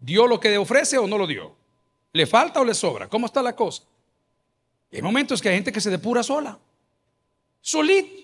[0.00, 1.54] ¿Dio lo que ofrece o no lo dio?
[2.12, 3.08] ¿Le falta o le sobra?
[3.08, 3.84] ¿Cómo está la cosa?
[4.92, 6.58] hay momentos que hay gente que se depura sola,
[7.60, 8.20] solito.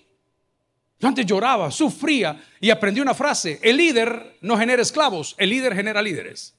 [0.99, 5.75] Yo antes lloraba, sufría y aprendí una frase, el líder no genera esclavos, el líder
[5.75, 6.55] genera líderes.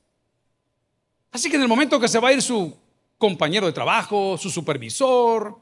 [1.32, 2.74] Así que en el momento que se va a ir su
[3.18, 5.60] compañero de trabajo, su supervisor,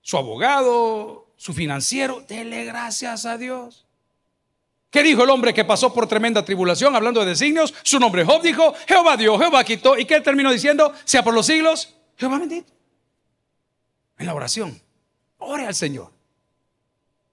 [0.00, 3.86] su abogado, su financiero, dele gracias a Dios.
[4.90, 7.74] ¿Qué dijo el hombre que pasó por tremenda tribulación hablando de designios?
[7.82, 9.98] Su nombre Job dijo, Jehová dio, Jehová quitó.
[9.98, 10.92] ¿Y qué terminó diciendo?
[11.04, 12.72] Sea por los siglos, Jehová bendito.
[14.18, 14.80] En la oración,
[15.38, 16.12] ore al Señor.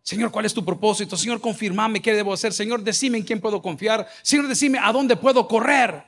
[0.02, 1.16] Señor, ¿cuál es tu propósito?
[1.16, 2.52] Señor, confirmame qué debo hacer.
[2.52, 4.08] Señor, decime en quién puedo confiar.
[4.24, 6.04] Señor, decime a dónde puedo correr.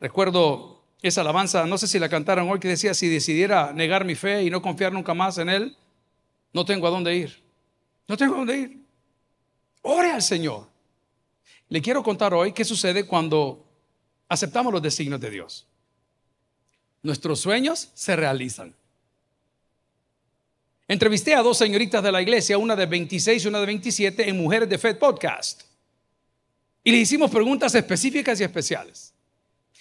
[0.00, 0.73] Recuerdo
[1.08, 4.42] esa alabanza, no sé si la cantaron hoy, que decía, si decidiera negar mi fe
[4.42, 5.76] y no confiar nunca más en Él,
[6.54, 7.42] no tengo a dónde ir.
[8.08, 8.82] No tengo a dónde ir.
[9.82, 10.66] Ore al Señor.
[11.68, 13.66] Le quiero contar hoy qué sucede cuando
[14.28, 15.66] aceptamos los designios de Dios.
[17.02, 18.74] Nuestros sueños se realizan.
[20.88, 24.38] Entrevisté a dos señoritas de la iglesia, una de 26 y una de 27, en
[24.38, 25.64] Mujeres de Fe Podcast.
[26.82, 29.13] Y les hicimos preguntas específicas y especiales.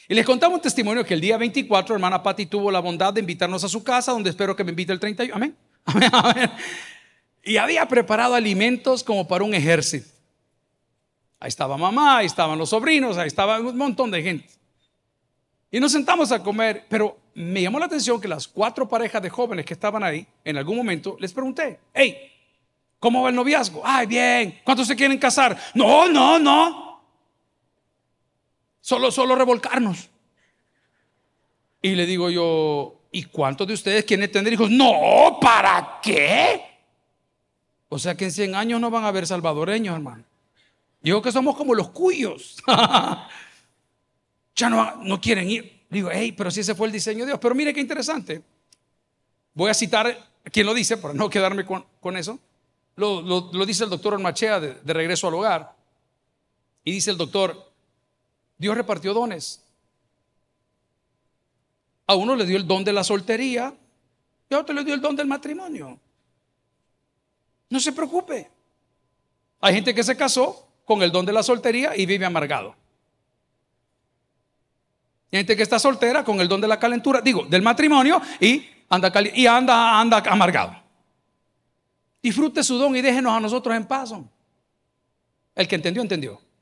[0.08, 3.22] Y les contamos un testimonio que el día 24, hermana Patti tuvo la bondad de
[3.22, 5.36] invitarnos a su casa, donde espero que me invite el 31.
[5.36, 5.56] Amén.
[5.86, 6.10] Amén.
[6.12, 6.52] Amén.
[7.44, 10.08] Y había preparado alimentos como para un ejército.
[11.39, 14.50] Ahí estaba mamá, ahí estaban los sobrinos, ahí estaba un montón de gente.
[15.70, 19.30] Y nos sentamos a comer, pero me llamó la atención que las cuatro parejas de
[19.30, 22.16] jóvenes que estaban ahí, en algún momento les pregunté, hey,
[23.00, 23.82] ¿cómo va el noviazgo?
[23.84, 25.58] Ay, bien, ¿cuántos se quieren casar?
[25.74, 26.83] No, no, no.
[28.84, 30.10] Solo, solo revolcarnos.
[31.82, 34.69] Y le digo yo, ¿y cuántos de ustedes quieren tener hijos?
[34.69, 36.62] No, ¿para qué?
[37.88, 40.26] O sea que en 100 años no van a haber salvadoreños, hermano.
[41.02, 42.62] Digo que somos como los cuyos.
[44.56, 45.86] ya no, no quieren ir.
[45.89, 47.39] Digo, hey, pero si ese fue el diseño de Dios.
[47.41, 48.43] Pero mire qué interesante.
[49.54, 52.38] Voy a citar quién lo dice para no quedarme con, eso.
[52.98, 55.74] Lo, dice el doctor Ormachea de, de regreso al hogar.
[56.84, 57.73] Y dice el doctor,
[58.63, 59.62] Dios repartió dones.
[62.08, 63.73] A uno le dio el don de la soltería
[64.49, 65.99] y a otro le dio el don del matrimonio.
[67.69, 68.49] No se preocupe.
[69.60, 72.73] Hay gente que se casó con el don de la soltería y vive amargado.
[75.30, 78.65] Hay gente que está soltera con el don de la calentura, digo, del matrimonio y
[78.88, 80.73] anda y anda, amargado.
[82.21, 84.13] Disfrute su don y déjenos a nosotros en paz.
[85.54, 86.53] El que entendió, entendió.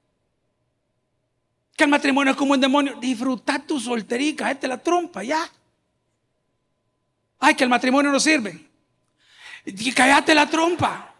[1.81, 2.93] Que el matrimonio es como un demonio.
[3.01, 5.49] Disfruta tu solterica, este la trompa, ya.
[7.39, 8.69] Ay, que el matrimonio no sirve.
[9.95, 11.11] Cállate la trompa.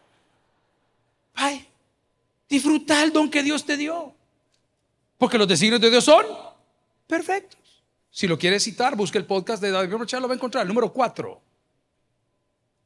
[1.34, 1.66] Ay,
[2.48, 4.14] disfruta el don que Dios te dio.
[5.18, 6.28] Porque los designios de Dios son
[7.08, 7.82] perfectos.
[8.12, 10.68] Si lo quiere citar, busque el podcast de David Rochelle, lo va a encontrar, el
[10.68, 11.42] número 4.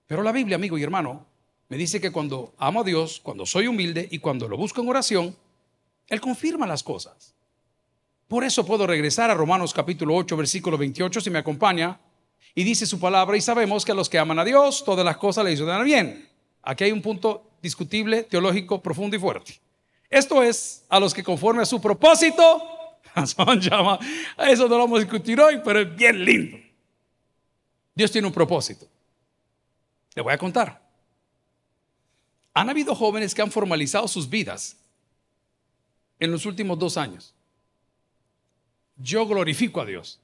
[0.08, 1.26] Pero la Biblia, amigo y hermano,
[1.68, 4.88] me dice que cuando amo a Dios, cuando soy humilde y cuando lo busco en
[4.88, 5.36] oración,
[6.08, 7.36] Él confirma las cosas.
[8.36, 12.02] Por eso puedo regresar a Romanos capítulo 8, versículo 28, si me acompaña,
[12.54, 15.16] y dice su palabra, y sabemos que a los que aman a Dios, todas las
[15.16, 16.28] cosas le ayudan bien.
[16.62, 19.62] Aquí hay un punto discutible, teológico, profundo y fuerte.
[20.10, 22.62] Esto es a los que conforme a su propósito,
[23.26, 24.00] son llama,
[24.50, 26.58] eso no lo vamos a discutir hoy, pero es bien lindo.
[27.94, 28.86] Dios tiene un propósito.
[30.14, 30.86] Le voy a contar.
[32.54, 34.76] Han habido jóvenes que han formalizado sus vidas
[36.20, 37.35] en los últimos dos años.
[38.98, 40.20] Yo glorifico a Dios.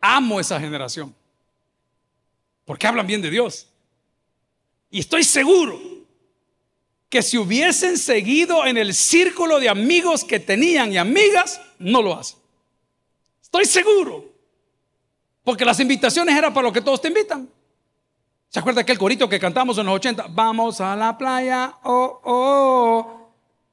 [0.00, 1.14] Amo esa generación.
[2.64, 3.68] Porque hablan bien de Dios.
[4.90, 5.80] Y estoy seguro
[7.08, 12.14] que si hubiesen seguido en el círculo de amigos que tenían y amigas, no lo
[12.14, 12.38] hacen.
[13.40, 14.24] Estoy seguro.
[15.44, 17.48] Porque las invitaciones eran para lo que todos te invitan.
[18.48, 20.26] ¿Se acuerda aquel corito que cantamos en los 80?
[20.30, 23.32] Vamos a la playa, oh, oh, oh.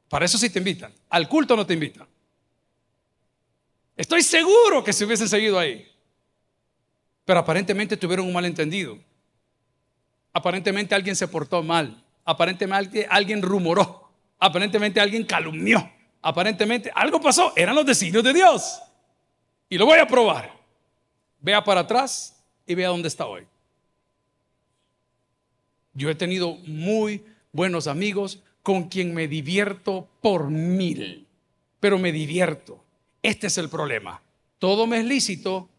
[0.10, 0.94] Para eso sí te invitan.
[1.10, 2.08] Al culto no te invitan.
[3.96, 5.88] Estoy seguro que si hubiesen seguido ahí.
[7.26, 8.98] Pero aparentemente tuvieron un malentendido.
[10.34, 12.04] Aparentemente alguien se portó mal.
[12.26, 14.10] Aparentemente alguien rumoró.
[14.40, 15.90] Aparentemente alguien calumnió.
[16.22, 17.54] Aparentemente algo pasó.
[17.56, 18.82] Eran los designios de Dios.
[19.70, 20.52] Y lo voy a probar.
[21.40, 23.46] Vea para atrás y vea dónde está hoy.
[25.94, 31.28] Yo he tenido muy buenos amigos con quien me divierto por mil,
[31.80, 32.83] pero me divierto.
[33.24, 34.22] Este es el problema.
[34.60, 35.70] Todo me es lícito,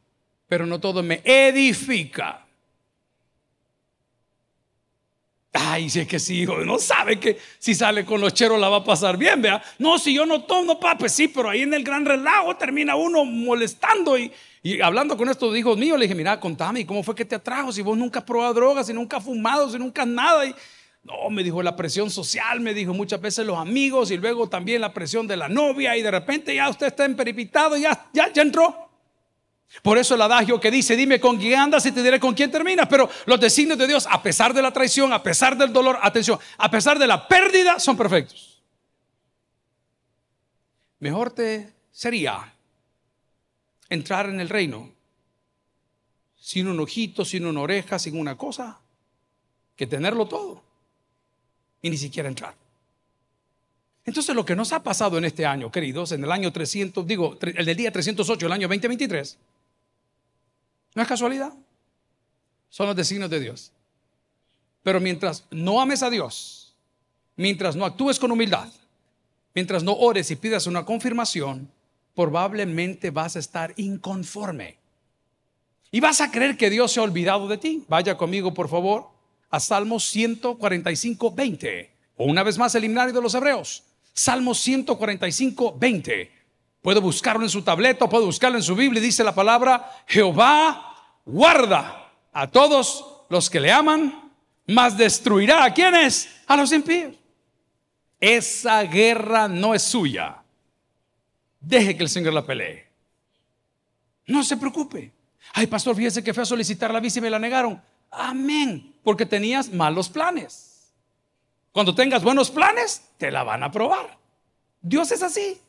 [0.49, 2.41] pero no todo me edifica.
[5.53, 8.69] Ay, si es que sí, hijo, no sabe que si sale con los cheros la
[8.69, 9.63] va a pasar bien, vea.
[9.79, 13.25] No, si yo no tomo, papi, sí, pero ahí en el gran relajo termina uno
[13.25, 14.33] molestando y,
[14.65, 17.71] y hablando con estos hijos míos, le dije, mira, contame, ¿cómo fue que te atrajo?
[17.71, 20.45] Si vos nunca has probado drogas, si nunca has fumado, si nunca has nada.
[20.45, 20.55] Y,
[21.05, 24.81] no, me dijo la presión social, me dijo muchas veces los amigos y luego también
[24.81, 28.41] la presión de la novia y de repente ya usted está emperipitado, ya, ya, ya
[28.41, 28.89] entró.
[29.83, 32.51] Por eso el adagio que dice, dime con quién andas y te diré con quién
[32.51, 32.87] terminas.
[32.89, 36.39] Pero los designios de Dios, a pesar de la traición, a pesar del dolor, atención,
[36.57, 38.63] a pesar de la pérdida, son perfectos.
[41.01, 42.55] Mejor te sería
[43.91, 44.91] entrar en el reino
[46.37, 48.81] sin un ojito, sin una oreja, sin una cosa,
[49.77, 50.74] que tenerlo todo
[51.85, 52.55] y ni siquiera entrar.
[54.07, 57.39] Entonces lo que nos ha pasado en este año, queridos, en el año 300, digo,
[57.43, 59.37] el del día 308, el año 2023,
[60.95, 61.53] no es casualidad,
[62.71, 63.71] son los designios de Dios.
[64.83, 66.75] Pero mientras no ames a Dios,
[67.37, 68.73] mientras no actúes con humildad,
[69.55, 71.71] mientras no ores y pidas una confirmación,
[72.15, 74.79] probablemente vas a estar inconforme.
[75.91, 77.85] Y vas a creer que Dios se ha olvidado de ti.
[77.89, 79.14] Vaya conmigo, por favor,
[79.55, 81.91] a Salmos 145, 20.
[82.17, 83.85] O una vez más el himnario de los hebreos.
[84.13, 86.33] Salmos 145, 20.
[86.83, 89.01] Puede buscarlo en su tableta, puede buscarlo en su Biblia.
[89.01, 94.33] Dice la palabra, Jehová guarda a todos los que le aman,
[94.67, 96.29] mas destruirá a quienes?
[96.49, 97.15] A los impíos.
[98.19, 100.43] Esa guerra no es suya.
[101.61, 102.89] Deje que el Señor la pelee.
[104.27, 105.13] No se preocupe.
[105.53, 107.81] Ay, pastor, fíjese que fue a solicitar la visa y me la negaron.
[108.11, 108.94] Amén.
[109.05, 110.91] Porque tenías malos planes.
[111.71, 114.19] Cuando tengas buenos planes, te la van a probar.
[114.81, 115.61] Dios es así.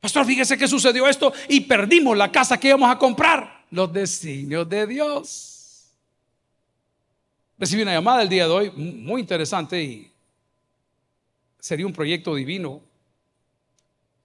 [0.00, 3.64] Pastor, fíjese que sucedió esto y perdimos la casa que íbamos a comprar.
[3.70, 5.88] Los designios de Dios.
[7.58, 10.10] Recibí una llamada el día de hoy muy interesante y
[11.58, 12.82] sería un proyecto divino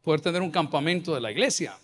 [0.03, 1.78] poder tener un campamento de la iglesia.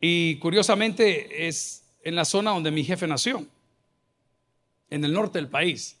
[0.00, 3.44] Y curiosamente es en la zona donde mi jefe nació,
[4.90, 5.98] en el norte del país.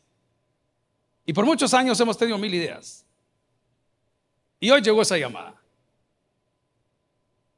[1.26, 3.04] Y por muchos años hemos tenido mil ideas.
[4.60, 5.60] Y hoy llegó esa llamada.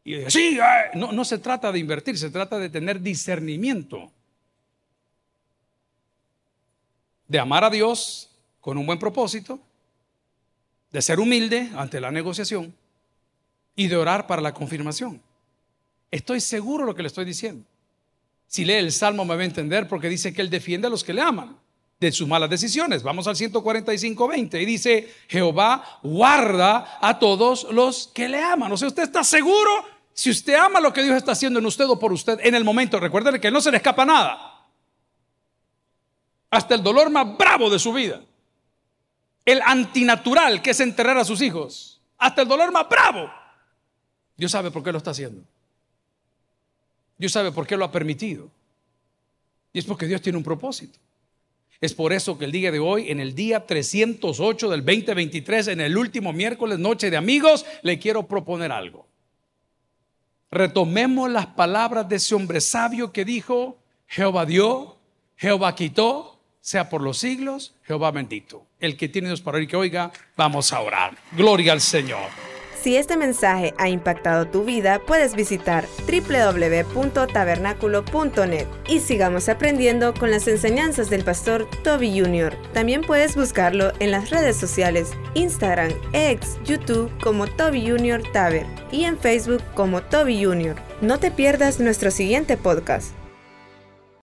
[0.05, 0.59] Y yo sí,
[0.95, 4.11] no, no se trata de invertir, se trata de tener discernimiento.
[7.27, 9.59] De amar a Dios con un buen propósito
[10.93, 12.75] de ser humilde ante la negociación
[13.75, 15.21] y de orar para la confirmación.
[16.11, 17.65] Estoy seguro de lo que le estoy diciendo.
[18.47, 21.03] Si lee el Salmo me va a entender porque dice que Él defiende a los
[21.03, 21.57] que le aman
[21.99, 23.03] de sus malas decisiones.
[23.03, 28.71] Vamos al 145, 20 y dice, Jehová guarda a todos los que le aman.
[28.71, 29.71] O sea, usted está seguro
[30.13, 32.65] si usted ama lo que Dios está haciendo en usted o por usted en el
[32.65, 33.01] momento.
[33.01, 34.67] Recuerde que no se le escapa nada.
[36.51, 38.23] Hasta el dolor más bravo de su vida.
[39.45, 42.01] El antinatural que es enterrar a sus hijos.
[42.19, 43.31] Hasta el dolor más bravo.
[44.37, 45.43] Dios sabe por qué lo está haciendo.
[47.19, 48.51] Dios sabe por qué lo ha permitido.
[49.73, 50.99] Y es porque Dios tiene un propósito.
[51.81, 55.81] Es por eso que el día de hoy, en el día 308 del 2023, en
[55.83, 59.07] el último miércoles, noche de amigos, le quiero proponer algo.
[60.51, 64.97] Retomemos las palabras de ese hombre sabio que dijo, Jehová dio,
[65.37, 68.67] Jehová quitó, sea por los siglos, Jehová bendito.
[68.81, 71.17] El que tiene Dios para oír que oiga, vamos a orar.
[71.33, 72.56] Gloria al Señor.
[72.87, 80.47] Si este mensaje ha impactado tu vida, puedes visitar www.tabernaculo.net y sigamos aprendiendo con las
[80.47, 82.57] enseñanzas del pastor Toby Jr.
[82.75, 88.23] También puedes buscarlo en las redes sociales, Instagram, X, YouTube como Toby Jr.
[88.33, 90.77] Taber y en Facebook como Toby Jr.
[91.01, 93.11] No te pierdas nuestro siguiente podcast.